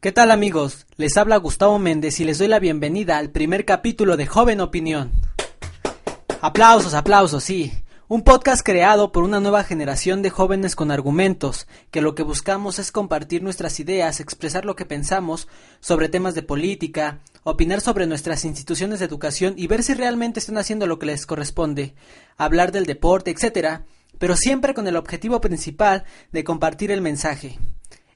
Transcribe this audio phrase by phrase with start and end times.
[0.00, 0.86] ¿Qué tal amigos?
[0.96, 5.12] Les habla Gustavo Méndez y les doy la bienvenida al primer capítulo de Joven Opinión.
[6.40, 7.70] Aplausos, aplausos, sí.
[8.08, 12.78] Un podcast creado por una nueva generación de jóvenes con argumentos, que lo que buscamos
[12.78, 15.48] es compartir nuestras ideas, expresar lo que pensamos
[15.80, 20.56] sobre temas de política, opinar sobre nuestras instituciones de educación y ver si realmente están
[20.56, 21.94] haciendo lo que les corresponde,
[22.38, 23.82] hablar del deporte, etc.,
[24.18, 27.58] pero siempre con el objetivo principal de compartir el mensaje.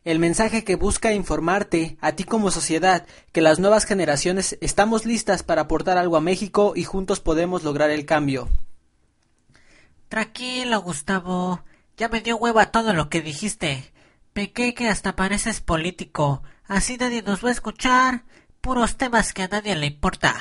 [0.05, 5.43] El mensaje que busca informarte, a ti como sociedad, que las nuevas generaciones estamos listas
[5.43, 8.51] para aportar algo a México y juntos podemos lograr el cambio.
[10.09, 11.65] Tranquilo, Gustavo.
[11.97, 13.93] Ya me dio hueva todo lo que dijiste.
[14.35, 16.43] Pequé que hasta pareces político.
[16.67, 18.25] Así nadie nos va a escuchar.
[18.61, 20.35] Puros temas que a nadie le importa.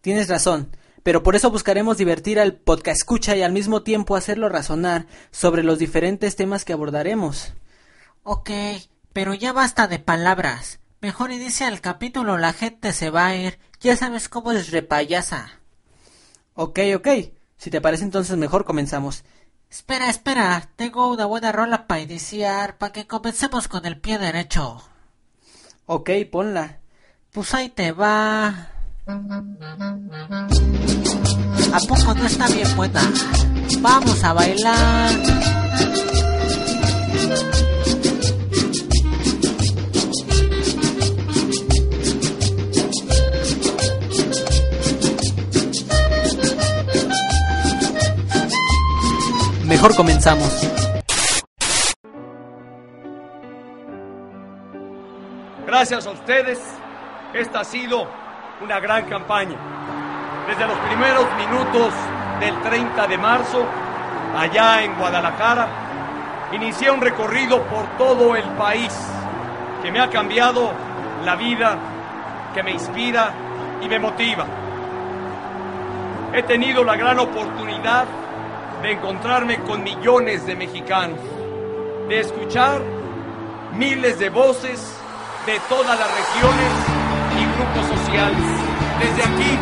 [0.00, 4.48] Tienes razón, pero por eso buscaremos divertir al podcast escucha y al mismo tiempo hacerlo
[4.48, 7.54] razonar sobre los diferentes temas que abordaremos.
[8.30, 8.50] Ok,
[9.14, 10.80] pero ya basta de palabras.
[11.00, 13.58] Mejor inicia el capítulo, la gente se va a ir.
[13.80, 15.48] Ya sabes cómo es repayasa.
[16.52, 17.08] Ok, ok.
[17.56, 19.24] Si te parece entonces mejor comenzamos.
[19.70, 24.82] Espera, espera, tengo una buena rola para iniciar, para que comencemos con el pie derecho.
[25.86, 26.80] Ok, ponla.
[27.32, 28.68] Pues ahí te va.
[31.72, 33.00] ¿A poco no está bien buena?
[33.80, 35.12] Vamos a bailar.
[49.78, 50.68] Mejor comenzamos.
[55.64, 56.58] Gracias a ustedes,
[57.32, 58.08] esta ha sido
[58.60, 59.56] una gran campaña.
[60.48, 61.94] Desde los primeros minutos
[62.40, 63.64] del 30 de marzo,
[64.36, 65.68] allá en Guadalajara,
[66.54, 68.92] inicié un recorrido por todo el país
[69.80, 70.72] que me ha cambiado
[71.24, 71.78] la vida,
[72.52, 73.32] que me inspira
[73.80, 74.44] y me motiva.
[76.34, 78.06] He tenido la gran oportunidad
[78.82, 81.18] de encontrarme con millones de mexicanos,
[82.08, 82.80] de escuchar
[83.74, 84.94] miles de voces
[85.46, 86.72] de todas las regiones
[87.34, 88.38] y grupos sociales.
[89.00, 89.58] Desde aquí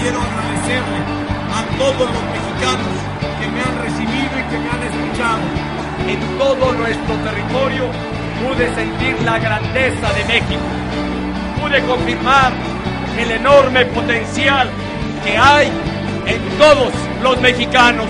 [0.00, 1.00] quiero agradecerle
[1.54, 2.92] a todos los mexicanos
[3.40, 5.40] que me han recibido y que me han escuchado.
[6.08, 7.84] En todo nuestro territorio
[8.42, 10.62] pude sentir la grandeza de México.
[11.60, 12.52] Pude confirmar
[13.18, 14.70] el enorme potencial
[15.24, 15.68] que hay
[16.26, 16.92] en todos
[17.22, 18.06] los mexicanos.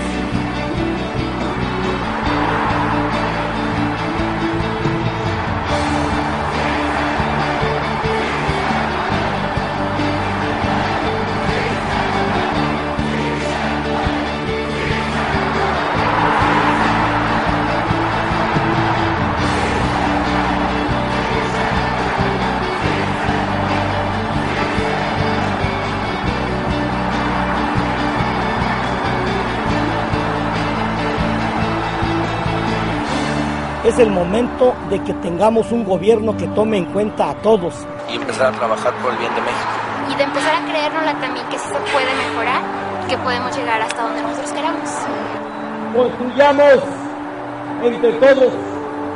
[33.83, 37.73] Es el momento de que tengamos un gobierno que tome en cuenta a todos.
[38.09, 39.69] Y empezar a trabajar por el bien de México.
[40.11, 42.61] Y de empezar a creérnosla también que sí se puede mejorar,
[43.07, 44.89] que podemos llegar hasta donde nosotros queramos.
[45.95, 46.83] Construyamos
[47.83, 48.53] entre todos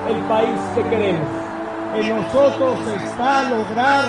[0.09, 1.27] el país que queremos.
[1.95, 4.05] En nosotros está lograr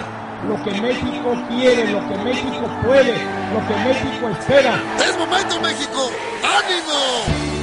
[0.48, 3.14] lo que México quiere, lo que México puede,
[3.52, 4.74] lo que México espera.
[4.98, 6.10] ¡Es momento, México!
[6.42, 7.53] ¡Ánimo!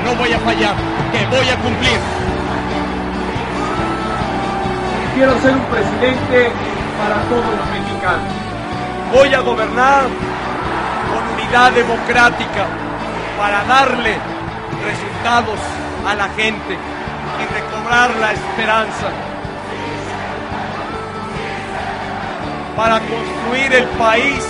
[0.00, 0.74] No voy a fallar,
[1.12, 1.98] que voy a cumplir.
[5.14, 6.50] Quiero ser un presidente
[6.98, 8.32] para todos los mexicanos.
[9.12, 10.04] Voy a gobernar
[11.10, 12.66] con unidad democrática
[13.38, 14.16] para darle
[14.84, 15.58] resultados
[16.06, 16.76] a la gente
[17.40, 19.08] y recobrar la esperanza.
[22.76, 24.44] Para construir el país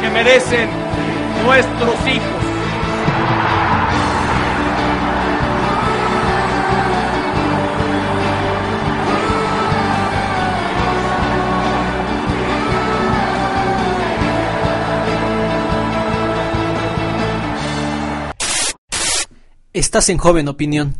[0.00, 0.68] que merecen
[1.44, 2.41] nuestros hijos.
[19.82, 20.94] Estás en Joven Opinión.